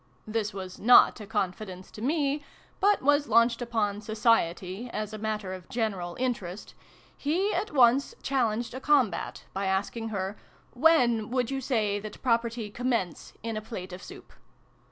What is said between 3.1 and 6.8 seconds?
launched upon Society, as a matter of general interest),